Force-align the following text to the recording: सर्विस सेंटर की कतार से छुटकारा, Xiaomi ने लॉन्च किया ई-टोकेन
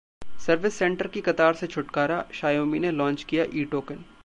सर्विस 0.45 0.75
सेंटर 0.75 1.07
की 1.07 1.21
कतार 1.21 1.53
से 1.53 1.67
छुटकारा, 1.67 2.23
Xiaomi 2.31 2.79
ने 2.79 2.91
लॉन्च 2.93 3.23
किया 3.23 3.45
ई-टोकेन 3.53 4.03